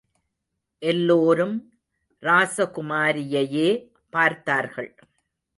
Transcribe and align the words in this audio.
எல்லோரும் 0.81 1.55
ராசகுமாரியையே 2.21 3.69
பார்த்தார்கள். 4.09 4.95